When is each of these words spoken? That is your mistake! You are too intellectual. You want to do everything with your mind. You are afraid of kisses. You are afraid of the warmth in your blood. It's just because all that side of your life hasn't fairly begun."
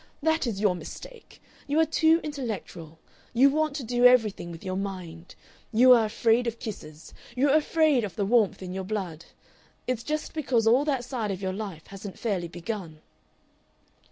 That 0.23 0.47
is 0.47 0.59
your 0.59 0.73
mistake! 0.73 1.39
You 1.67 1.79
are 1.79 1.85
too 1.85 2.19
intellectual. 2.23 2.97
You 3.35 3.51
want 3.51 3.75
to 3.75 3.83
do 3.83 4.03
everything 4.03 4.49
with 4.49 4.65
your 4.65 4.75
mind. 4.75 5.35
You 5.71 5.91
are 5.93 6.05
afraid 6.05 6.47
of 6.47 6.57
kisses. 6.57 7.13
You 7.35 7.49
are 7.51 7.55
afraid 7.55 8.03
of 8.03 8.15
the 8.15 8.25
warmth 8.25 8.63
in 8.63 8.73
your 8.73 8.83
blood. 8.83 9.25
It's 9.85 10.01
just 10.01 10.33
because 10.33 10.65
all 10.65 10.85
that 10.85 11.05
side 11.05 11.29
of 11.29 11.39
your 11.43 11.53
life 11.53 11.85
hasn't 11.85 12.17
fairly 12.17 12.47
begun." 12.47 13.01